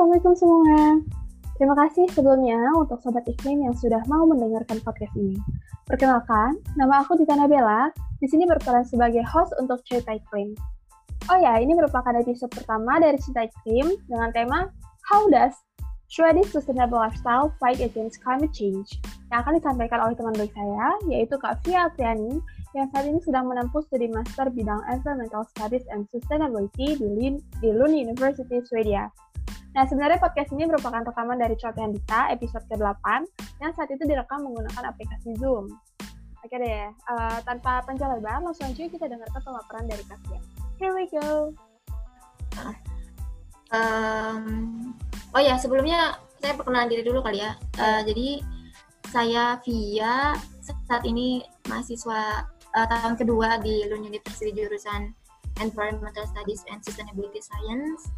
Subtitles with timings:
[0.00, 0.96] Assalamualaikum semua.
[1.60, 5.36] Terima kasih sebelumnya untuk Sobat Iklim yang sudah mau mendengarkan podcast ini.
[5.84, 10.56] Perkenalkan, nama aku Dita Nabella, di sini berperan sebagai host untuk Cerita Iklim.
[11.28, 14.72] Oh ya, ini merupakan episode pertama dari Cerita Iklim dengan tema
[15.04, 15.52] How Does
[16.08, 18.96] Swedish Sustainable Lifestyle Fight Against Climate Change
[19.28, 22.40] yang akan disampaikan oleh teman baik saya, yaitu Kak Fia Apriani,
[22.72, 27.92] yang saat ini sedang menempuh studi master bidang Environmental Studies and Sustainability di, di Lund
[27.92, 29.12] University, Swedia.
[29.70, 33.06] Nah, sebenarnya podcast ini merupakan rekaman dari Copian Dita episode ke-8
[33.62, 35.70] yang saat itu direkam menggunakan aplikasi Zoom.
[36.42, 40.40] Oke deh, uh, tanpa panjang lebar, langsung aja kita dengarkan pemaparan dari Kasia.
[40.80, 41.54] Here we go.
[43.70, 44.42] Um,
[45.30, 47.54] oh ya, sebelumnya saya perkenalan diri dulu kali ya.
[47.78, 48.42] Uh, jadi
[49.14, 55.14] saya Via, saat ini mahasiswa uh, tahun kedua di Lund University jurusan
[55.62, 58.10] Environmental Studies and Sustainability Science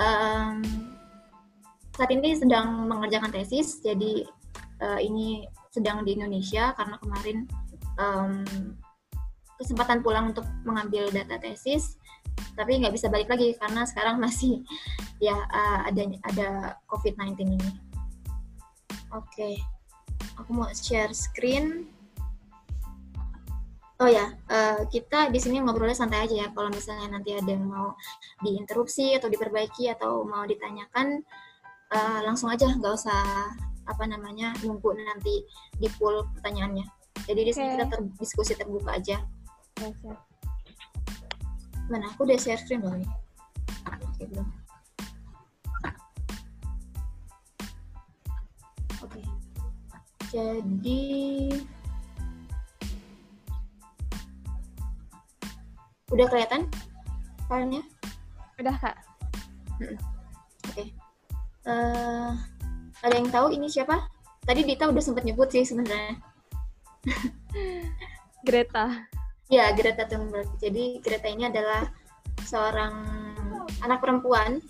[0.00, 0.60] um,
[1.96, 4.28] saat ini sedang mengerjakan tesis, jadi
[4.84, 7.48] uh, ini sedang di Indonesia karena kemarin
[7.96, 8.44] um,
[9.56, 11.96] kesempatan pulang untuk mengambil data tesis,
[12.56, 14.60] tapi nggak bisa balik lagi karena sekarang masih
[15.26, 16.48] ya uh, ada ada
[16.92, 17.70] COVID-19 ini.
[19.14, 19.54] Oke, okay.
[20.36, 21.95] aku mau share screen.
[23.96, 26.48] Oh ya, uh, kita di sini ngobrolnya santai aja ya.
[26.52, 27.96] Kalau misalnya nanti ada yang mau
[28.44, 31.24] diinterupsi atau diperbaiki atau mau ditanyakan,
[31.96, 33.56] uh, langsung aja, nggak usah
[33.88, 35.48] apa namanya nunggu nanti
[35.80, 36.84] di pool pertanyaannya.
[37.24, 37.74] Jadi di sini okay.
[37.80, 39.16] kita terdiskusi terbuka aja.
[39.80, 39.96] Yes.
[41.88, 42.12] Mana?
[42.12, 43.10] Aku udah share screen loh nih.
[44.12, 44.48] Oke belum.
[49.00, 49.20] Oke.
[50.28, 51.04] Jadi
[56.14, 56.70] Udah kelihatan
[57.50, 57.82] filenya?
[58.62, 58.96] Udah, Kak.
[59.82, 59.98] Hmm.
[60.70, 60.70] Oke.
[60.70, 60.88] Okay.
[61.66, 62.30] Uh, eh,
[63.02, 64.06] ada yang tahu ini siapa?
[64.46, 66.22] Tadi Dita udah sempat nyebut sih sebenarnya.
[68.46, 69.02] Greta.
[69.50, 70.46] Ya, Greta Thunberg.
[70.62, 71.90] Jadi Greta ini adalah
[72.46, 73.02] seorang
[73.82, 74.62] anak perempuan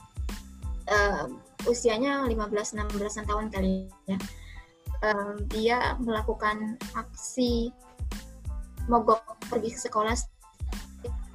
[0.88, 1.28] uh,
[1.68, 4.16] usianya 15-16 tahun kali ya.
[5.04, 7.68] Uh, dia melakukan aksi
[8.88, 9.20] mogok
[9.52, 10.16] pergi ke sekolah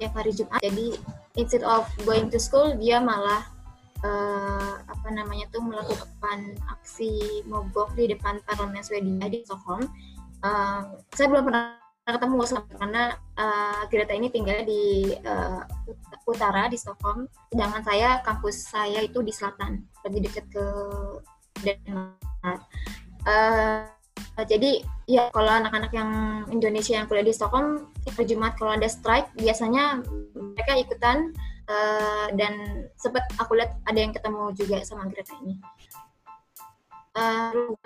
[0.02, 0.58] setiap hari Jumat.
[0.58, 0.98] Jadi
[1.38, 3.46] instead of going to school dia malah
[4.02, 9.86] uh, apa namanya tuh melakukan aksi mogok di depan parlemen Swedia di Stockholm.
[10.42, 15.62] Uh, saya belum pernah ketemu sama karena uh, Greta ini tinggal di uh,
[16.26, 20.66] utara di Stockholm, sedangkan saya kampus saya itu di selatan, lebih dekat ke
[21.62, 22.58] Denmark.
[23.22, 23.86] Uh,
[24.48, 26.10] jadi ya kalau anak-anak yang
[26.48, 30.00] Indonesia yang kuliah di Stockholm hari Jumat kalau ada strike biasanya
[30.32, 31.36] mereka ikutan
[31.68, 35.60] uh, dan sempat aku lihat ada yang ketemu juga sama Greta ini.
[37.12, 37.76] Uh,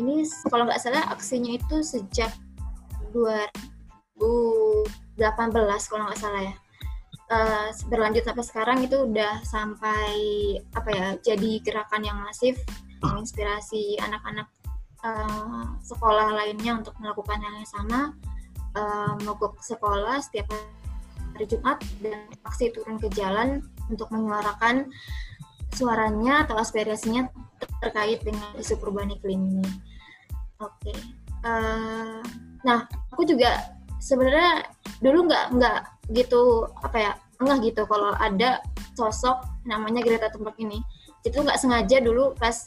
[0.00, 2.32] ini kalau nggak salah aksinya itu sejak
[3.12, 4.88] 2018
[5.92, 6.54] kalau nggak salah ya.
[7.24, 10.12] Uh, berlanjut sampai sekarang itu udah sampai
[10.76, 12.60] apa ya jadi gerakan yang masif
[13.00, 14.44] menginspirasi anak-anak
[15.04, 18.00] uh, sekolah lainnya untuk melakukan hal yang sama
[18.74, 20.50] uh, mogok sekolah setiap
[21.34, 24.90] hari Jumat dan aksi turun ke jalan untuk menyuarakan
[25.74, 27.26] suaranya atau aspirasinya
[27.82, 29.66] terkait dengan isu perubahan iklim ini.
[30.62, 30.98] Oke, okay.
[31.42, 32.22] uh,
[32.62, 34.62] nah aku juga sebenarnya
[35.02, 35.78] dulu nggak nggak
[36.14, 38.62] gitu apa ya enggak gitu kalau ada
[38.94, 40.78] sosok namanya Greta Thunberg ini.
[41.26, 42.62] Itu nggak sengaja dulu pas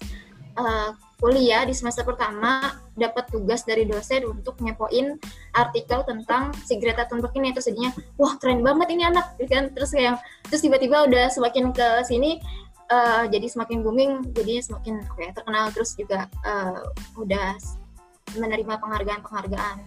[0.59, 5.17] uh, kuliah di semester pertama dapat tugas dari dosen untuk ngepoin
[5.57, 7.53] artikel tentang si Greta Thunberg ini.
[7.53, 7.91] Terus jadinya
[8.21, 9.33] wah keren banget ini anak.
[9.41, 9.73] Gitu kan.
[9.73, 12.37] Terus kayak terus tiba-tiba udah semakin ke sini
[12.93, 15.73] uh, jadi semakin booming jadi semakin okay, terkenal.
[15.73, 16.85] Terus juga uh,
[17.17, 17.57] udah
[18.37, 19.77] menerima penghargaan-penghargaan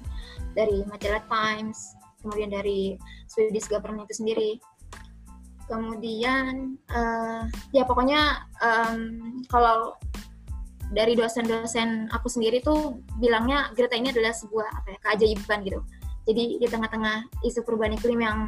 [0.58, 3.00] dari majalah Times kemudian dari
[3.30, 4.52] Swedish government itu sendiri.
[5.70, 8.98] Kemudian uh, ya pokoknya um,
[9.46, 9.94] kalau
[10.90, 15.80] dari dosen-dosen aku sendiri tuh bilangnya Greta ini adalah sebuah apa ya keajaiban gitu.
[16.26, 18.38] Jadi di tengah-tengah isu perubahan iklim yang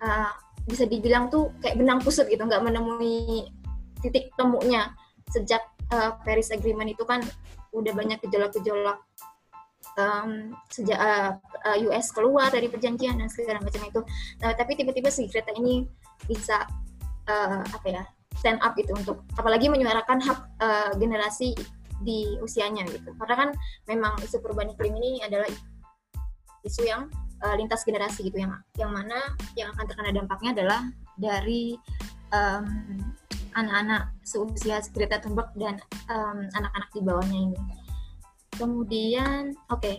[0.00, 0.32] uh,
[0.64, 3.50] bisa dibilang tuh kayak benang kusut gitu, nggak menemui
[4.02, 4.94] titik temunya
[5.30, 7.22] sejak uh, Paris Agreement itu kan
[7.74, 9.02] udah banyak gejolak-gejolak
[9.98, 14.00] um, sejak uh, uh, US keluar dari perjanjian dan segala macam itu.
[14.40, 15.86] Nah, tapi tiba-tiba si Greta ini
[16.30, 16.62] bisa
[17.26, 18.02] uh, apa ya
[18.38, 21.52] stand up gitu untuk apalagi menyuarakan hak uh, generasi
[22.02, 23.48] di usianya gitu karena kan
[23.86, 25.46] memang isu perubahan iklim ini adalah
[26.66, 27.06] isu yang
[27.42, 30.80] uh, lintas generasi gitu yang yang mana yang akan terkena dampaknya adalah
[31.18, 31.78] dari
[32.34, 32.66] um,
[33.52, 35.76] anak-anak seusia Greta Thunberg dan
[36.56, 37.60] anak-anak um, di bawahnya ini.
[38.56, 39.96] Kemudian, oke, okay.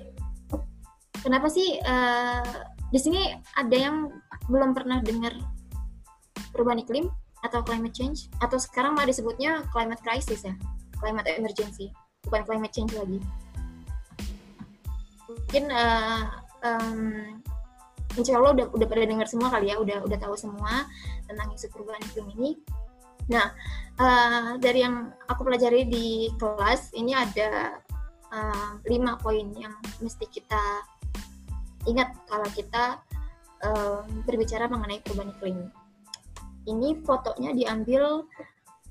[1.21, 4.09] kenapa sih uh, di sini ada yang
[4.49, 5.33] belum pernah dengar
[6.53, 7.09] perubahan iklim
[7.43, 10.55] atau climate change atau sekarang malah disebutnya climate crisis ya,
[10.97, 11.91] climate emergency,
[12.23, 13.19] bukan climate change lagi.
[15.27, 16.23] Mungkin uh,
[16.63, 16.99] um,
[18.15, 20.87] insya Allah udah udah pada dengar semua kali ya, udah udah tahu semua
[21.27, 22.51] tentang isu perubahan iklim ini.
[23.31, 23.51] Nah,
[23.99, 27.79] uh, dari yang aku pelajari di kelas ini ada
[28.31, 30.63] uh, lima poin yang mesti kita
[31.87, 32.99] ingat kalau kita
[33.63, 35.59] uh, berbicara mengenai perubahan iklim.
[36.63, 38.23] Ini fotonya diambil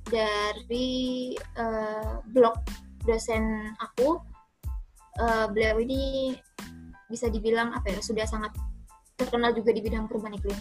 [0.09, 2.59] dari uh, blog
[3.07, 4.21] dosen aku.
[5.21, 6.33] Uh, beliau ini
[7.13, 8.57] bisa dibilang apa ya sudah sangat
[9.21, 10.57] terkenal juga di bidang perubahan iklim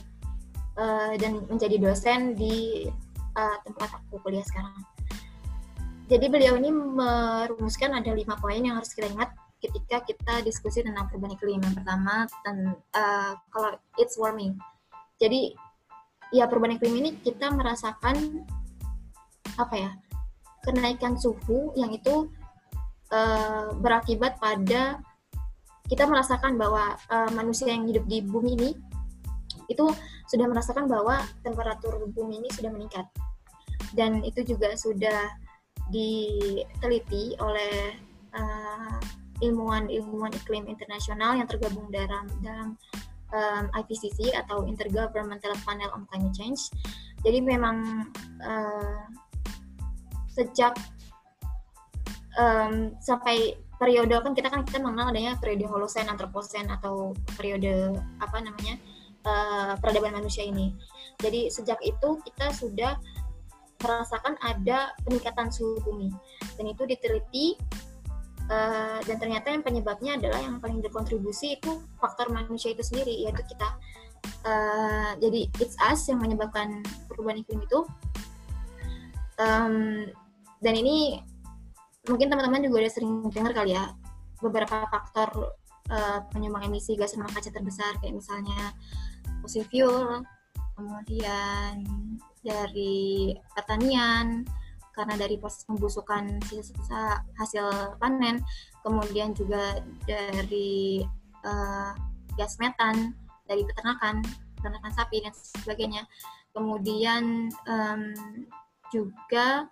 [0.76, 2.84] uh, dan menjadi dosen di
[3.40, 4.76] uh, tempat aku kuliah sekarang.
[6.12, 9.32] Jadi beliau ini merumuskan ada lima poin yang harus kita ingat
[9.64, 11.64] ketika kita diskusi tentang perubahan iklim.
[11.64, 14.60] Yang pertama, dan uh, kalau it's warming.
[15.24, 15.56] Jadi
[16.32, 18.48] ya perubahan iklim ini kita merasakan
[19.60, 19.92] apa ya
[20.64, 22.32] kenaikan suhu yang itu
[23.12, 25.02] uh, berakibat pada
[25.92, 28.72] kita merasakan bahwa uh, manusia yang hidup di bumi ini
[29.68, 29.88] itu
[30.28, 33.08] sudah merasakan bahwa temperatur bumi ini sudah meningkat.
[33.92, 35.32] Dan itu juga sudah
[35.92, 37.96] diteliti oleh
[38.32, 39.00] uh,
[39.44, 42.80] ilmuwan-ilmuwan iklim internasional yang tergabung dalam dalam
[43.32, 46.62] um, IPCC atau Intergovernmental Panel on Climate Change.
[47.24, 48.08] Jadi memang
[48.44, 49.02] uh,
[50.32, 50.76] sejak
[52.40, 58.38] um, sampai periode kan kita kan kita mengenal adanya periode Holosen, Antroposen atau periode apa
[58.40, 58.78] namanya
[59.26, 60.78] uh, peradaban manusia ini.
[61.18, 62.98] Jadi sejak itu kita sudah
[63.82, 66.14] merasakan ada peningkatan suhu bumi
[66.54, 67.58] dan itu diteliti
[68.50, 73.44] uh, dan ternyata yang penyebabnya adalah yang paling berkontribusi itu faktor manusia itu sendiri yaitu
[73.46, 73.70] kita.
[74.42, 77.86] Uh, jadi it's us yang menyebabkan perubahan iklim itu.
[79.42, 80.06] Um,
[80.62, 81.22] dan ini
[82.06, 83.94] mungkin teman-teman juga udah sering dengar kali ya
[84.42, 85.58] beberapa faktor
[85.90, 88.74] uh, penyumbang emisi gas rumah kaca terbesar kayak misalnya
[89.42, 90.22] fossil fuel,
[90.78, 91.86] kemudian
[92.42, 94.46] dari pertanian
[94.92, 98.44] karena dari proses pembusukan sisa-sisa hasil panen,
[98.84, 101.02] kemudian juga dari
[101.48, 101.96] uh,
[102.36, 103.16] gas metan
[103.48, 104.24] dari peternakan,
[104.60, 106.04] peternakan sapi dan sebagainya.
[106.52, 108.02] Kemudian um,
[108.92, 109.68] juga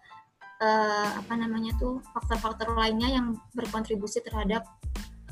[0.64, 4.64] uh, apa namanya tuh faktor-faktor lainnya yang berkontribusi terhadap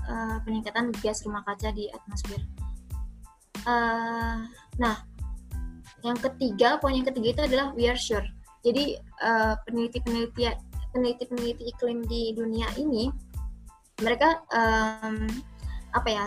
[0.07, 2.40] uh, peningkatan gas rumah kaca di atmosfer.
[3.68, 4.48] Uh,
[4.80, 5.04] nah,
[6.04, 8.24] yang ketiga, poin yang ketiga itu adalah we are sure.
[8.65, 10.50] Jadi uh, peneliti-peneliti
[10.95, 13.12] peneliti-peneliti iklim di dunia ini
[14.01, 15.27] mereka um,
[15.94, 16.25] apa ya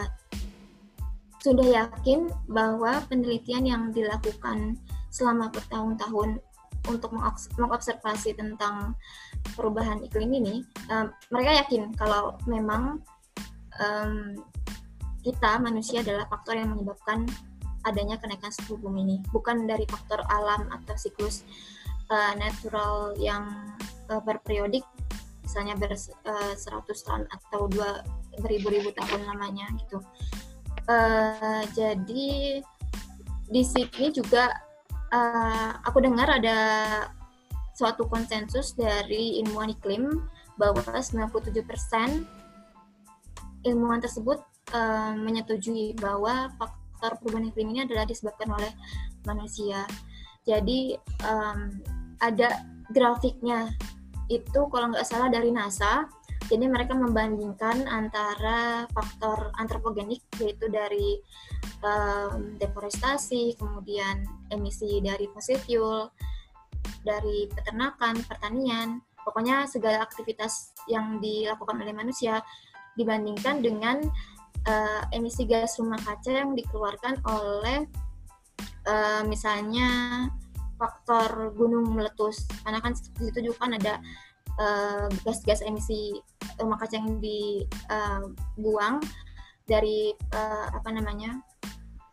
[1.40, 4.76] sudah yakin bahwa penelitian yang dilakukan
[5.08, 6.38] selama bertahun-tahun
[6.88, 7.12] untuk
[7.60, 8.96] mengobservasi tentang
[9.52, 13.04] perubahan iklim ini, um, mereka yakin kalau memang
[13.80, 14.36] um,
[15.20, 17.28] kita manusia adalah faktor yang menyebabkan
[17.84, 21.44] adanya kenaikan suhu bumi ini, bukan dari faktor alam atau siklus
[22.10, 23.48] uh, natural yang
[24.10, 24.84] uh, berperiodik,
[25.46, 28.04] misalnya ber uh, 100 tahun atau dua
[28.42, 30.02] beribu-ribu tahun lamanya gitu.
[30.90, 32.60] Uh, jadi
[33.50, 34.50] di sini juga
[35.10, 36.58] uh, aku dengar ada
[37.74, 40.10] suatu konsensus dari ilmuwan iklim
[40.60, 41.64] bahwa 97%
[43.64, 44.38] ilmuwan tersebut
[44.76, 48.72] uh, menyetujui bahwa faktor perubahan iklim ini adalah disebabkan oleh
[49.24, 49.84] manusia.
[50.44, 51.80] Jadi um,
[52.20, 53.72] ada grafiknya
[54.30, 56.06] itu kalau nggak salah dari NASA.
[56.50, 61.22] Jadi mereka membandingkan antara faktor antropogenik yaitu dari
[61.84, 66.10] um, deforestasi, kemudian emisi dari fossil fuel,
[67.06, 72.42] dari peternakan, pertanian, pokoknya segala aktivitas yang dilakukan oleh manusia
[72.98, 74.02] dibandingkan dengan
[74.66, 77.86] uh, emisi gas rumah kaca yang dikeluarkan oleh
[78.90, 80.26] uh, misalnya
[80.80, 82.48] faktor gunung meletus.
[82.64, 84.00] Karena kan di situ juga kan ada
[85.24, 86.16] gas-gas uh, emisi
[86.56, 89.08] rumah kaca yang dibuang uh,
[89.68, 91.40] dari uh, apa namanya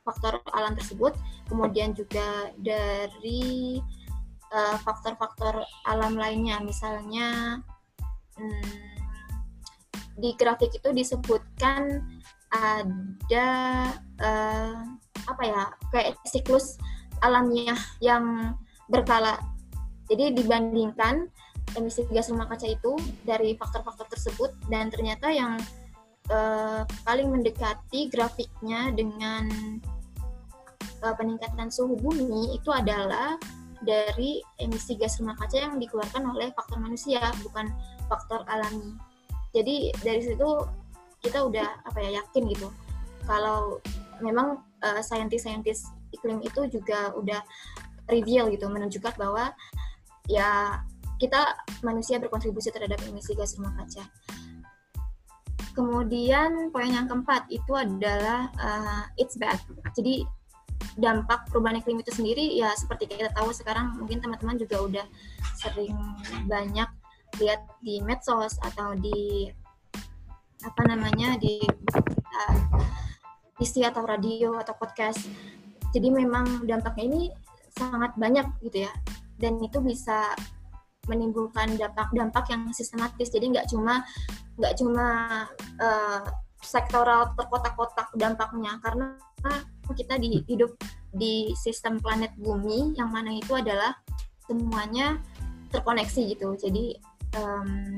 [0.08, 1.12] faktor alam tersebut,
[1.52, 3.76] kemudian juga dari
[4.56, 7.60] eh, faktor-faktor uh, alam lainnya, misalnya
[8.40, 9.04] hmm,
[10.16, 12.08] di grafik itu disebutkan
[12.56, 13.48] ada
[14.24, 14.80] uh,
[15.28, 16.80] apa ya kayak siklus
[17.22, 18.56] alamiah yang
[18.88, 19.40] berkala
[20.08, 21.28] Jadi dibandingkan
[21.76, 22.96] emisi gas rumah kaca itu
[23.28, 25.60] dari faktor-faktor tersebut dan ternyata yang
[26.32, 29.52] uh, paling mendekati grafiknya dengan
[31.04, 33.36] uh, peningkatan suhu bumi itu adalah
[33.84, 37.68] dari emisi gas rumah kaca yang dikeluarkan oleh faktor manusia bukan
[38.08, 38.96] faktor alami.
[39.52, 40.48] Jadi dari situ
[41.20, 42.70] kita udah apa ya yakin gitu
[43.28, 43.84] kalau
[44.24, 47.42] memang uh, saintis-saintis iklim itu juga udah
[48.08, 49.52] reveal gitu menunjukkan bahwa
[50.28, 50.82] ya
[51.18, 54.06] kita manusia berkontribusi terhadap emisi gas rumah kaca.
[55.74, 59.58] Kemudian poin yang keempat itu adalah uh, it's bad.
[59.94, 60.26] Jadi
[60.98, 65.06] dampak perubahan iklim itu sendiri ya seperti kita tahu sekarang mungkin teman-teman juga udah
[65.58, 65.94] sering
[66.50, 66.90] banyak
[67.38, 69.50] lihat di medsos atau di
[70.66, 72.58] apa namanya di uh,
[73.58, 75.22] atau radio atau podcast.
[75.98, 77.22] Jadi memang dampaknya ini
[77.74, 78.94] sangat banyak gitu ya.
[79.42, 80.38] Dan itu bisa
[81.10, 83.34] menimbulkan dampak-dampak yang sistematis.
[83.34, 84.06] Jadi nggak cuma
[84.62, 85.08] nggak cuma
[85.82, 86.22] uh,
[86.62, 88.78] sektoral terkotak-kotak dampaknya.
[88.86, 89.18] Karena
[89.98, 90.78] kita di, hidup
[91.18, 93.98] di sistem planet bumi yang mana itu adalah
[94.46, 95.18] semuanya
[95.74, 96.54] terkoneksi gitu.
[96.62, 96.94] Jadi
[97.42, 97.98] um,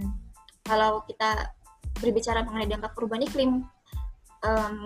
[0.64, 1.52] kalau kita
[2.00, 3.68] berbicara mengenai dampak perubahan iklim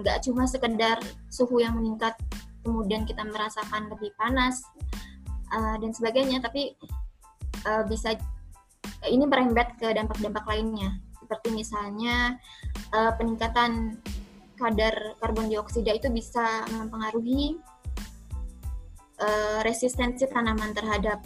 [0.01, 0.97] nggak um, cuma sekedar
[1.29, 2.17] suhu yang meningkat
[2.63, 4.63] kemudian kita merasakan lebih panas
[5.51, 6.73] uh, dan sebagainya tapi
[7.67, 8.15] uh, bisa
[9.07, 12.39] ini merembet ke dampak-dampak lainnya seperti misalnya
[12.95, 13.99] uh, peningkatan
[14.59, 17.59] kadar karbon dioksida itu bisa mempengaruhi
[19.19, 21.19] uh, resistensi tanaman terhadap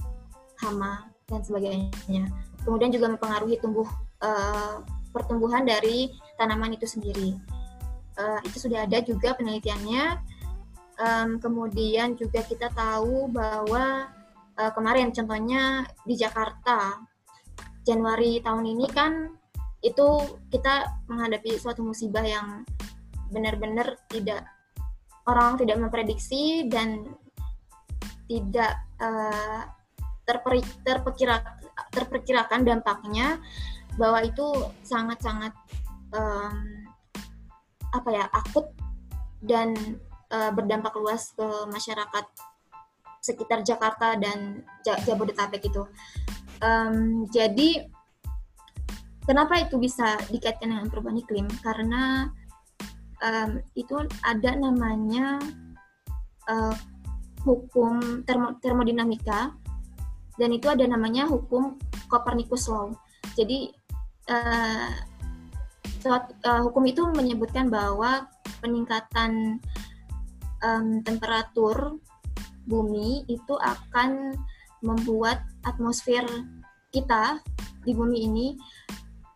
[0.63, 2.29] hama dan sebagainya.
[2.63, 3.87] Kemudian juga mempengaruhi tumbuh
[4.23, 4.81] uh,
[5.13, 7.37] pertumbuhan dari tanaman itu sendiri.
[8.17, 10.17] Uh, itu sudah ada juga penelitiannya
[10.97, 14.11] um, kemudian juga kita tahu bahwa
[14.57, 17.01] uh, kemarin contohnya di Jakarta
[17.87, 19.31] Januari tahun ini kan
[19.85, 20.07] itu
[20.51, 22.65] kita menghadapi suatu musibah yang
[23.31, 24.43] benar-benar tidak
[25.29, 27.05] orang tidak memprediksi dan
[28.27, 29.63] tidak uh,
[30.27, 31.39] terperi, terperkira,
[31.95, 33.39] terperkirakan dampaknya
[33.95, 35.55] bahwa itu sangat-sangat
[36.11, 36.55] um,
[37.95, 38.67] apa ya akut
[39.39, 39.73] dan
[40.31, 42.25] uh, berdampak luas ke masyarakat
[43.21, 45.83] sekitar Jakarta dan Jabodetabek itu.
[46.63, 47.85] Um, jadi
[49.27, 51.47] kenapa itu bisa dikaitkan dengan perubahan iklim?
[51.59, 52.31] Karena
[53.19, 55.43] um, itu ada namanya
[56.47, 56.75] uh,
[57.43, 59.51] hukum termo, termodinamika
[60.37, 61.75] dan itu ada namanya hukum
[62.07, 62.95] Copernicus Law.
[63.35, 63.73] Jadi
[64.31, 64.91] uh,
[66.63, 68.31] hukum itu menyebutkan bahwa
[68.63, 69.59] peningkatan
[70.63, 71.99] um, temperatur
[72.67, 74.35] bumi itu akan
[74.83, 76.23] membuat atmosfer
[76.91, 77.41] kita
[77.87, 78.47] di bumi ini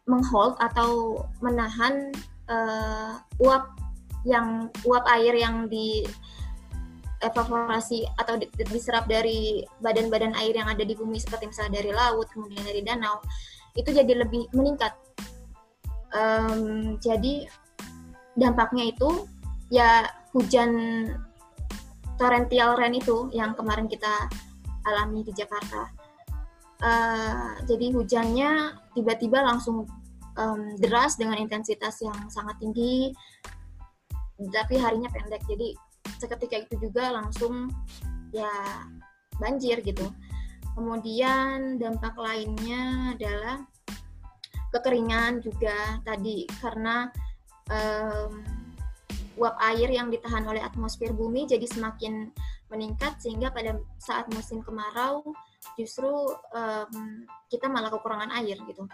[0.06, 2.12] menghold atau menahan
[2.52, 3.66] uh, uap
[4.28, 6.06] yang uap air yang di
[7.22, 8.38] evaporasi atau
[8.74, 13.22] diserap dari badan-badan air yang ada di bumi seperti misalnya dari laut kemudian dari danau
[13.78, 14.92] itu jadi lebih meningkat.
[16.12, 17.48] Um, jadi
[18.36, 19.30] dampaknya itu
[19.72, 20.72] ya hujan
[22.16, 24.30] torrential rain itu yang kemarin kita
[24.86, 25.90] alami di Jakarta.
[26.82, 29.86] Uh, jadi hujannya tiba-tiba langsung
[30.38, 33.14] um, deras dengan intensitas yang sangat tinggi,
[34.50, 35.46] tapi harinya pendek.
[35.46, 35.78] Jadi
[36.18, 37.70] seketika itu juga langsung
[38.34, 38.50] ya
[39.38, 40.10] banjir gitu.
[40.74, 43.62] Kemudian dampak lainnya adalah
[44.72, 47.12] kekeringan juga tadi karena
[47.68, 48.42] um,
[49.40, 52.32] uap air yang ditahan oleh atmosfer bumi jadi semakin
[52.68, 55.24] meningkat sehingga pada saat musim kemarau
[55.80, 56.10] justru
[56.56, 58.88] um, kita malah kekurangan air gitu.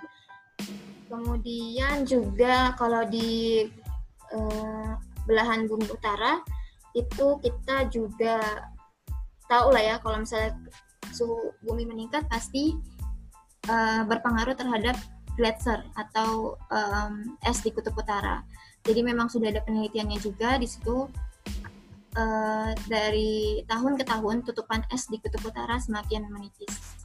[1.08, 3.64] Kemudian juga kalau di
[4.36, 4.94] uh,
[5.26, 6.42] belahan bumi utara
[6.98, 8.66] itu kita juga
[9.48, 10.58] tahu lah ya kalau misalnya
[11.14, 12.76] suhu bumi meningkat pasti
[13.72, 14.98] uh, berpengaruh terhadap
[15.38, 18.42] gletser atau um, es di kutub utara.
[18.88, 21.12] Jadi memang sudah ada penelitiannya juga di situ.
[22.18, 26.98] Uh, dari tahun ke tahun tutupan es di kutub utara semakin menipis.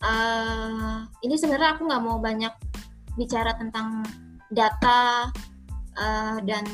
[0.00, 2.48] Uh, ini sebenarnya aku nggak mau banyak
[3.12, 4.00] bicara tentang
[4.48, 5.28] data
[6.00, 6.64] uh, dan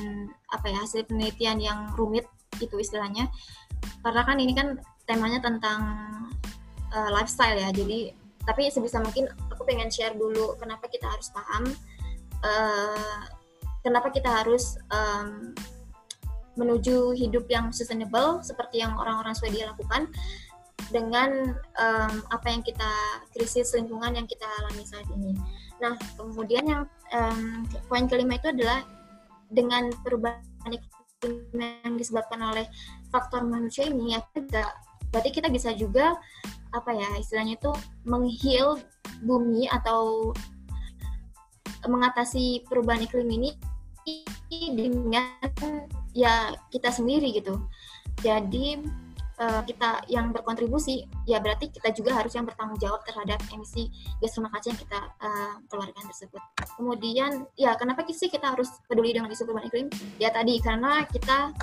[0.54, 2.30] apa ya hasil penelitian yang rumit
[2.62, 3.26] itu istilahnya.
[4.06, 4.78] Karena kan ini kan
[5.11, 5.80] temanya tentang
[6.94, 7.75] uh, lifestyle ya.
[7.75, 8.14] Jadi
[8.47, 11.68] tapi sebisa mungkin aku pengen share dulu kenapa kita harus paham
[12.47, 13.20] uh,
[13.82, 15.54] kenapa kita harus um,
[16.58, 20.11] menuju hidup yang sustainable seperti yang orang-orang Swedia lakukan
[20.90, 22.90] dengan um, apa yang kita
[23.37, 25.37] krisis lingkungan yang kita alami saat ini.
[25.78, 26.82] Nah, kemudian yang
[27.14, 28.82] um, poin kelima itu adalah
[29.52, 32.66] dengan perubahan iklim yang disebabkan oleh
[33.11, 34.64] faktor manusia ini ya kita
[35.08, 36.12] berarti kita bisa juga
[36.76, 37.73] apa ya istilahnya itu
[38.04, 38.76] menghil
[39.25, 40.32] bumi atau
[41.88, 43.56] mengatasi perubahan iklim ini
[44.50, 45.26] dengan
[46.16, 47.60] ya kita sendiri gitu.
[48.18, 48.82] Jadi
[49.38, 53.88] uh, kita yang berkontribusi ya berarti kita juga harus yang bertanggung jawab terhadap emisi
[54.18, 56.42] gas rumah kaca yang kita uh, keluarkan tersebut.
[56.76, 59.88] Kemudian ya kenapa sih kita harus peduli dengan isu perubahan iklim?
[60.18, 61.54] Ya tadi karena kita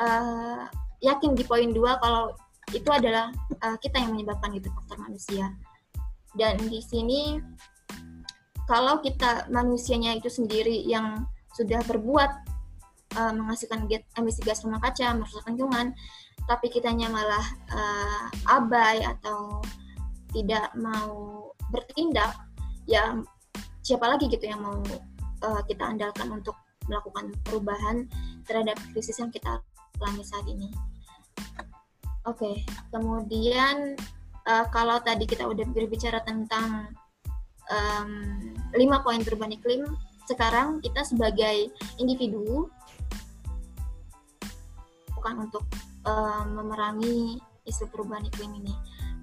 [0.00, 0.68] uh,
[1.02, 2.36] yakin di poin dua kalau
[2.70, 3.32] itu adalah
[3.64, 5.52] uh, kita yang menyebabkan itu faktor manusia.
[6.32, 7.36] Dan di sini
[8.64, 12.30] kalau kita manusianya itu sendiri yang sudah berbuat
[13.16, 15.92] uh, menghasilkan emisi gas rumah kaca, merusak lingkungan,
[16.48, 19.60] tapi kitanya malah uh, abai atau
[20.32, 22.32] tidak mau bertindak
[22.88, 23.20] ya
[23.84, 24.80] siapa lagi gitu yang mau
[25.44, 26.56] uh, kita andalkan untuk
[26.88, 28.08] melakukan perubahan
[28.48, 29.62] terhadap krisis yang kita
[30.02, 30.72] alami saat ini.
[32.22, 32.56] Oke, okay.
[32.94, 33.98] kemudian
[34.46, 36.90] uh, kalau tadi kita udah berbicara tentang
[37.70, 38.10] um,
[39.02, 39.82] poin perubahan iklim,
[40.26, 42.70] sekarang kita sebagai individu
[45.18, 45.64] bukan untuk
[46.06, 48.74] um, memerangi isu perubahan iklim ini.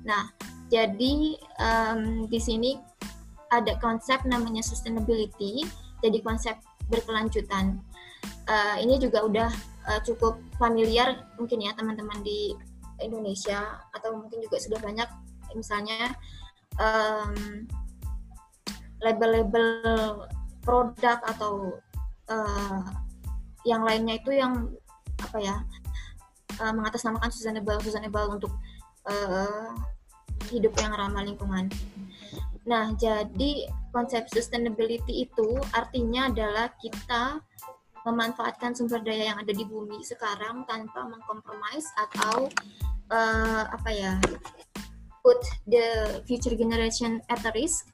[0.08, 0.32] Nah,
[0.72, 2.80] jadi um, di sini
[3.52, 5.68] ada konsep namanya sustainability,
[6.00, 6.56] jadi konsep
[6.88, 7.84] berkelanjutan.
[8.48, 9.50] Uh, ini juga udah
[9.92, 12.56] uh, cukup familiar mungkin ya teman-teman di
[13.04, 15.10] Indonesia atau mungkin juga sudah banyak
[15.56, 16.16] misalnya
[19.04, 20.24] label-label
[20.70, 21.82] produk atau
[22.30, 22.86] uh,
[23.66, 24.70] yang lainnya itu yang
[25.18, 25.58] apa ya
[26.62, 28.54] uh, mengatasnamakan sustainable sustainable untuk
[29.10, 29.74] uh,
[30.54, 31.74] hidup yang ramah lingkungan.
[32.70, 37.42] Nah, jadi konsep sustainability itu artinya adalah kita
[38.06, 42.48] memanfaatkan sumber daya yang ada di bumi sekarang tanpa mengkompromis atau
[43.10, 44.14] uh, apa ya
[45.20, 47.92] put the future generation at risk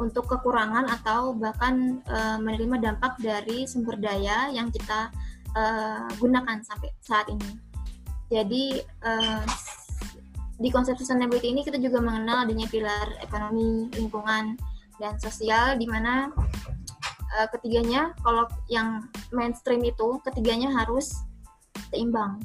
[0.00, 5.12] untuk kekurangan atau bahkan uh, menerima dampak dari sumber daya yang kita
[5.52, 7.50] uh, gunakan sampai saat ini.
[8.32, 9.44] Jadi uh,
[10.56, 14.56] di konsep sustainability ini kita juga mengenal adanya pilar ekonomi, lingkungan,
[14.96, 16.32] dan sosial di mana
[17.36, 21.12] uh, ketiganya kalau yang mainstream itu ketiganya harus
[21.92, 22.40] seimbang.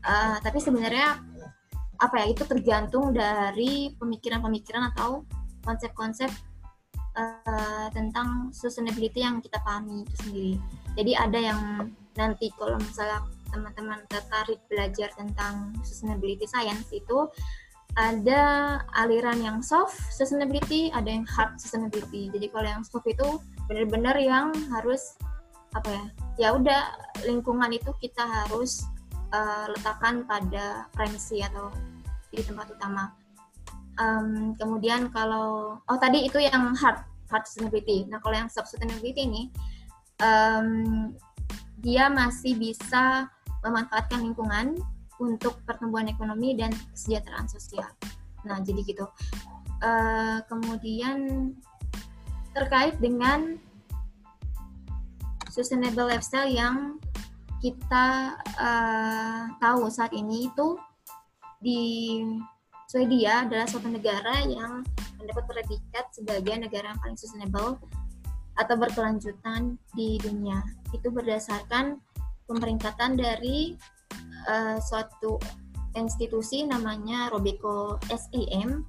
[0.00, 1.20] Uh, tapi sebenarnya
[2.00, 5.28] apa ya itu tergantung dari pemikiran-pemikiran atau
[5.60, 6.32] konsep-konsep
[7.16, 10.54] uh, tentang sustainability yang kita pahami itu sendiri.
[10.98, 11.60] Jadi ada yang
[12.18, 17.26] nanti kalau misalnya teman-teman tertarik belajar tentang sustainability science itu
[17.98, 18.42] ada
[18.94, 22.30] aliran yang soft sustainability, ada yang hard sustainability.
[22.30, 25.18] Jadi kalau yang soft itu benar-benar yang harus
[25.74, 26.04] apa ya?
[26.38, 26.82] Ya udah
[27.26, 28.86] lingkungan itu kita harus
[29.34, 31.74] uh, letakkan pada premisi atau
[32.30, 33.10] di tempat utama.
[34.00, 38.08] Um, kemudian kalau oh tadi itu yang hard hard sustainability.
[38.08, 39.42] Nah kalau yang soft sustainability ini
[40.24, 41.12] um,
[41.80, 43.28] dia masih bisa
[43.60, 44.76] memanfaatkan lingkungan
[45.20, 47.88] untuk pertumbuhan ekonomi dan kesejahteraan sosial.
[48.48, 49.04] Nah, jadi gitu.
[49.80, 51.52] Uh, kemudian
[52.56, 53.56] terkait dengan
[55.52, 56.96] sustainable lifestyle yang
[57.60, 60.80] kita uh, tahu saat ini itu
[61.60, 61.84] di
[62.90, 64.82] Swedia adalah suatu negara yang
[65.22, 67.78] mendapat predikat sebagai negara yang paling sustainable
[68.58, 70.58] atau berkelanjutan di dunia.
[70.90, 72.02] Itu berdasarkan
[72.50, 73.78] pemeringkatan dari
[74.50, 75.38] uh, suatu
[75.94, 78.82] institusi namanya Robeco SEM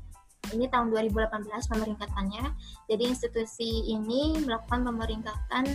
[0.49, 2.45] ini tahun 2018 pemeringkatannya.
[2.89, 5.65] Jadi institusi ini melakukan pemeringkatan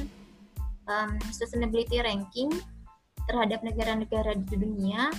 [0.90, 2.50] um, sustainability ranking
[3.30, 5.14] terhadap negara-negara di dunia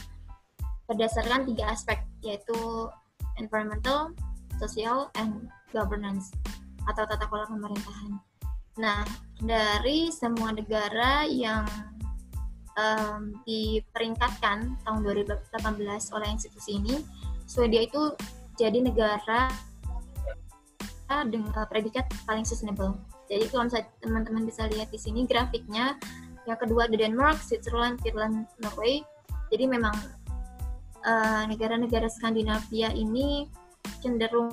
[0.92, 2.90] berdasarkan tiga aspek yaitu
[3.38, 4.14] environmental,
[4.58, 6.34] social, and governance
[6.88, 8.12] atau tata kelola pemerintahan.
[8.78, 9.02] Nah,
[9.42, 11.66] dari semua negara yang
[12.78, 16.96] um, diperingkatkan tahun 2018 oleh institusi ini,
[17.50, 18.14] Swedia itu
[18.58, 19.50] jadi negara
[21.08, 23.00] dengan uh, predikat paling sustainable.
[23.28, 25.96] Jadi kalau misalnya teman-teman bisa lihat di sini grafiknya,
[26.48, 29.04] yang kedua ada Denmark, Switzerland, Finland, Norway.
[29.52, 29.96] Jadi memang
[31.08, 33.48] uh, negara-negara uh, Skandinavia ini
[34.04, 34.52] cenderung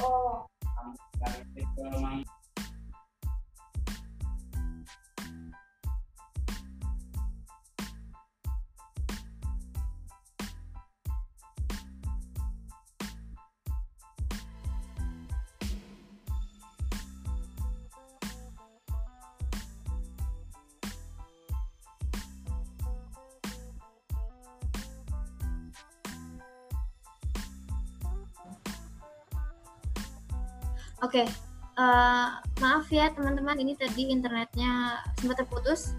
[0.00, 0.46] oh
[30.98, 31.26] Oke, okay.
[31.78, 35.94] uh, eh, maaf ya teman-teman, ini tadi internetnya sempat terputus.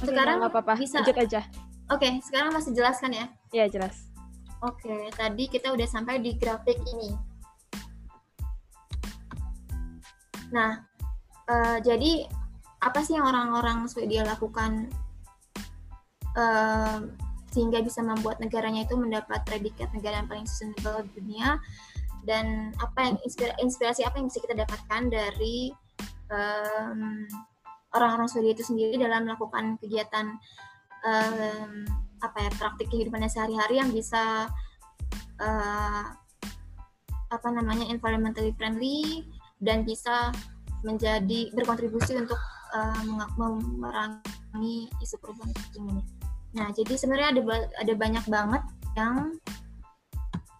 [0.00, 1.44] Sekarang nggak apa-apa, bisa lanjut aja.
[1.92, 3.28] Oke, okay, sekarang masih jelas kan ya?
[3.52, 4.08] Iya jelas.
[4.64, 7.12] Oke, okay, tadi kita udah sampai di grafik ini.
[10.56, 10.88] Nah,
[11.52, 12.24] uh, jadi
[12.80, 14.88] apa sih yang orang-orang Swedia lakukan
[16.32, 17.04] uh,
[17.52, 21.60] sehingga bisa membuat negaranya itu mendapat predikat negara yang paling sustainable di dunia?
[22.24, 23.16] Dan apa yang
[23.60, 25.72] inspirasi, apa yang bisa kita dapatkan dari
[26.30, 27.24] um,
[27.94, 30.36] orang-orang Swedia itu sendiri dalam melakukan kegiatan
[31.04, 31.72] um,
[32.20, 34.46] apa ya praktik kehidupannya sehari-hari yang bisa
[35.40, 36.04] uh,
[37.30, 39.24] apa namanya environmentally friendly
[39.62, 40.34] dan bisa
[40.82, 42.40] menjadi berkontribusi untuk
[42.72, 43.02] uh,
[43.36, 46.04] memerangi isu perubahan iklim ini.
[46.50, 47.42] Nah, jadi sebenarnya ada
[47.78, 48.62] ada banyak banget
[48.98, 49.38] yang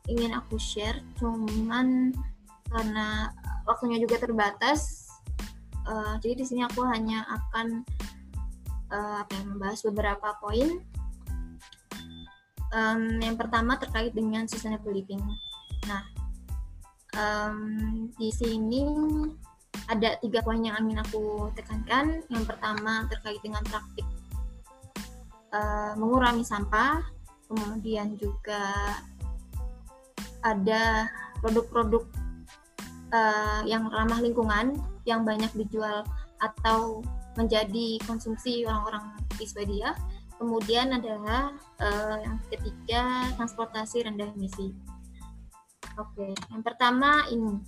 [0.08, 2.14] ingin aku share cuman
[2.70, 3.34] karena
[3.66, 5.10] waktunya juga terbatas
[5.90, 7.82] uh, jadi di sini aku hanya akan
[8.90, 10.82] uh, apa yang membahas beberapa poin.
[12.70, 15.18] Um, yang pertama terkait dengan sustainable living.
[15.90, 16.06] Nah
[17.18, 17.58] um,
[18.14, 18.86] di sini
[19.90, 22.22] ada tiga poin yang ingin aku tekankan.
[22.30, 24.06] Yang pertama terkait dengan praktik
[25.50, 27.02] uh, mengurangi sampah
[27.50, 28.94] kemudian juga
[30.44, 31.08] ada
[31.40, 32.04] produk-produk
[33.12, 36.04] uh, yang ramah lingkungan yang banyak dijual
[36.40, 37.04] atau
[37.36, 39.96] menjadi konsumsi orang-orang di Swedia.
[40.40, 41.52] Kemudian adalah
[41.84, 44.72] uh, yang ketiga transportasi rendah emisi.
[46.00, 47.60] Oke, yang pertama ini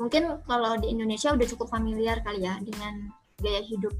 [0.00, 3.12] mungkin kalau di Indonesia udah cukup familiar kali ya dengan
[3.44, 3.92] gaya hidup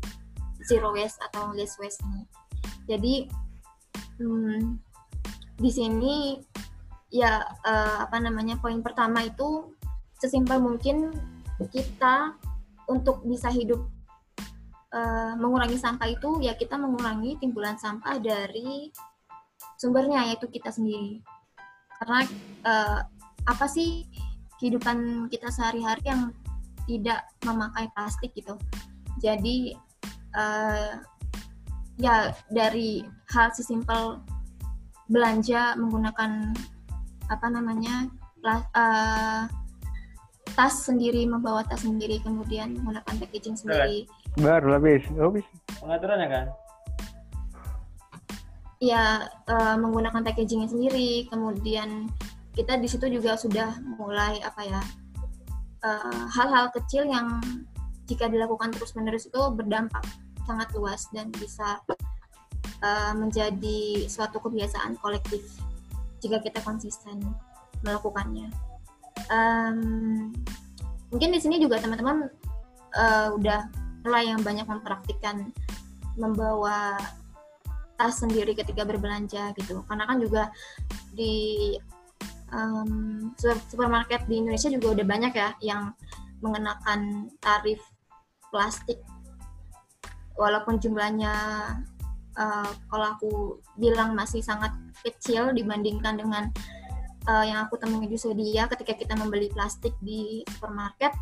[0.64, 2.22] zero waste atau less waste ini.
[2.88, 3.14] Jadi
[4.22, 4.80] hmm,
[5.60, 6.40] di sini
[7.08, 9.72] ya uh, apa namanya poin pertama itu
[10.20, 11.14] sesimpel mungkin
[11.58, 12.36] kita
[12.88, 13.82] untuk bisa hidup
[14.94, 18.92] uh, mengurangi sampah itu ya kita mengurangi timbulan sampah dari
[19.78, 21.22] sumbernya yaitu kita sendiri.
[21.98, 22.22] Karena
[22.66, 23.00] uh,
[23.48, 24.06] apa sih
[24.58, 26.30] kehidupan kita sehari-hari yang
[26.86, 28.54] tidak memakai plastik gitu?
[29.18, 29.74] Jadi
[30.38, 31.02] uh,
[31.98, 33.02] ya dari
[33.34, 34.22] hal sesimpel
[35.10, 36.54] belanja menggunakan
[37.28, 38.08] apa namanya
[38.44, 39.44] uh,
[40.56, 44.08] tas sendiri membawa tas sendiri kemudian menggunakan packaging sendiri.
[44.40, 45.46] Baru habis habis
[45.78, 46.46] pengaturannya kan?
[48.78, 51.26] Ya uh, menggunakan packagingnya sendiri.
[51.30, 52.10] Kemudian
[52.58, 54.82] kita di situ juga sudah mulai apa ya
[55.86, 57.38] eh, hal-hal uh, kecil yang
[58.10, 60.02] jika dilakukan terus menerus itu berdampak
[60.42, 61.78] sangat luas dan bisa
[62.82, 65.44] uh, menjadi suatu kebiasaan kolektif
[66.18, 67.22] jika kita konsisten
[67.82, 68.50] melakukannya.
[69.28, 70.30] Um,
[71.10, 72.30] mungkin di sini juga teman-teman
[72.96, 73.68] uh, udah
[74.06, 75.50] mulai yang banyak mempraktikkan
[76.18, 76.98] membawa
[77.98, 80.54] tas sendiri ketika berbelanja gitu, karena kan juga
[81.14, 81.74] di
[82.54, 85.82] um, supermarket di Indonesia juga udah banyak ya yang
[86.38, 87.82] mengenakan tarif
[88.54, 89.02] plastik
[90.38, 91.34] walaupun jumlahnya
[92.38, 93.32] uh, kalau aku
[93.76, 94.70] bilang masih sangat
[95.02, 96.48] kecil dibandingkan dengan
[97.26, 101.12] uh, yang aku temui di Swedia ketika kita membeli plastik di supermarket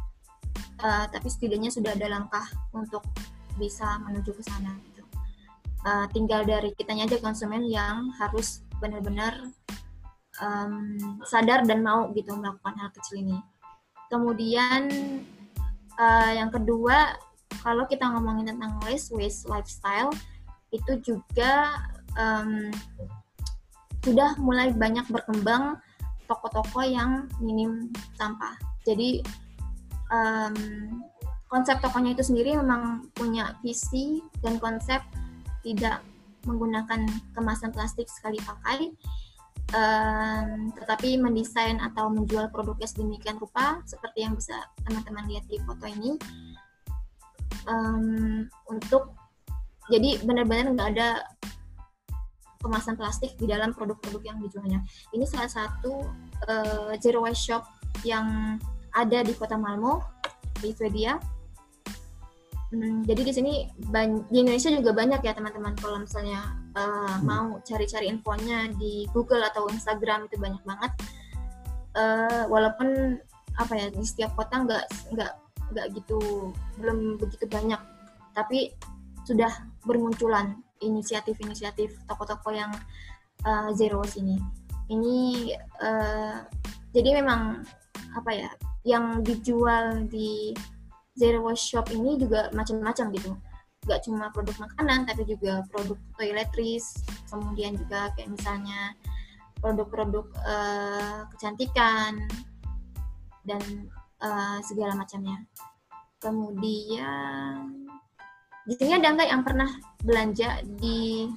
[0.84, 2.44] uh, tapi setidaknya sudah ada langkah
[2.76, 3.02] untuk
[3.56, 5.02] bisa menuju ke sana gitu.
[5.86, 9.32] Uh, tinggal dari kitanya aja konsumen yang harus benar-benar
[10.42, 13.38] um, sadar dan mau gitu melakukan hal kecil ini.
[14.12, 14.90] Kemudian
[15.96, 17.16] uh, yang kedua
[17.64, 20.12] kalau kita ngomongin tentang waste waste lifestyle
[20.76, 21.80] itu juga
[22.20, 22.70] um,
[24.04, 25.80] sudah mulai banyak berkembang
[26.30, 28.54] toko-toko yang minim sampah.
[28.86, 29.22] Jadi
[30.10, 30.54] um,
[31.50, 35.02] konsep tokonya itu sendiri memang punya visi dan konsep
[35.66, 36.02] tidak
[36.46, 38.94] menggunakan kemasan plastik sekali pakai,
[39.74, 44.54] um, tetapi mendesain atau menjual produknya sedemikian rupa seperti yang bisa
[44.86, 46.14] teman-teman lihat di foto ini
[47.66, 49.10] um, untuk
[49.86, 51.08] jadi benar-benar nggak ada
[52.66, 54.82] kemasan plastik di dalam produk-produk yang dijualnya.
[55.14, 56.02] Ini salah satu
[56.50, 57.62] uh, zero waste shop
[58.02, 58.58] yang
[58.96, 60.02] ada di kota Malmo
[60.58, 61.20] di Swedia.
[62.74, 63.54] Hmm, jadi di sini
[64.26, 67.22] di Indonesia juga banyak ya teman-teman kalau misalnya uh, hmm.
[67.22, 70.92] mau cari-cari infonya di Google atau Instagram itu banyak banget.
[71.96, 73.16] Uh, walaupun
[73.56, 74.84] apa ya di setiap kota nggak
[75.16, 75.32] nggak
[75.72, 77.80] nggak gitu belum begitu banyak,
[78.36, 78.76] tapi
[79.26, 79.50] sudah
[79.82, 82.70] bermunculan inisiatif-inisiatif toko-toko yang
[83.42, 84.38] uh, zero waste ini.
[84.86, 85.16] Ini
[85.82, 86.46] uh,
[86.94, 87.66] jadi memang
[88.14, 88.50] apa ya
[88.86, 90.54] yang dijual di
[91.18, 93.32] zero shop ini juga macam-macam gitu
[93.86, 98.94] Gak cuma produk makanan tapi juga produk toiletries kemudian juga kayak misalnya
[99.62, 102.18] produk-produk uh, kecantikan
[103.46, 103.62] dan
[104.20, 105.38] uh, segala macamnya
[106.18, 107.85] kemudian
[108.66, 109.70] di sini ada nggak yang pernah
[110.02, 111.30] belanja di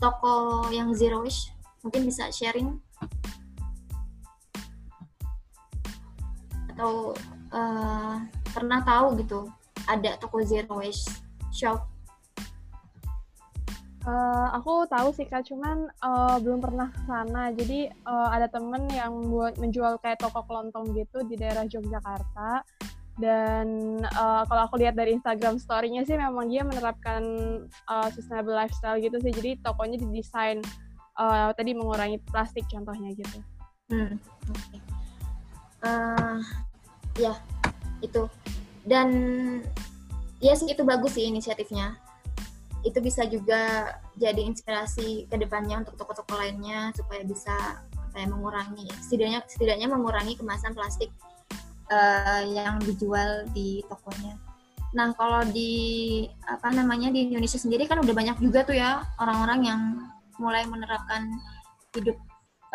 [0.00, 1.52] toko yang zero waste
[1.84, 2.80] mungkin bisa sharing
[6.72, 7.12] atau
[7.52, 8.16] uh,
[8.56, 9.48] pernah tahu gitu
[9.84, 11.12] ada toko zero waste
[11.52, 11.84] shop
[14.06, 17.50] Uh, aku tahu sih kak, cuman uh, belum pernah ke sana.
[17.50, 22.62] Jadi uh, ada temen yang buat menjual kayak toko kelontong gitu di daerah Yogyakarta.
[23.16, 27.22] Dan uh, kalau aku lihat dari Instagram story-nya sih memang dia menerapkan
[27.88, 29.32] uh, sustainable lifestyle gitu sih.
[29.32, 30.60] Jadi tokonya didesain
[31.16, 33.38] uh, tadi mengurangi plastik contohnya gitu.
[33.88, 34.20] Hmm.
[34.52, 34.80] Okay.
[35.86, 36.40] Uh,
[37.16, 37.32] ya
[38.04, 38.28] itu
[38.84, 39.08] dan
[40.38, 41.96] ya sih itu bagus sih inisiatifnya
[42.84, 47.82] itu bisa juga jadi inspirasi ke depannya untuk toko-toko lainnya supaya bisa
[48.14, 51.10] kayak mengurangi setidaknya setidaknya mengurangi kemasan plastik
[51.90, 54.38] uh, yang dijual di tokonya.
[54.94, 59.60] Nah kalau di apa namanya di Indonesia sendiri kan udah banyak juga tuh ya orang-orang
[59.66, 59.80] yang
[60.40, 61.32] mulai menerapkan
[61.96, 62.16] hidup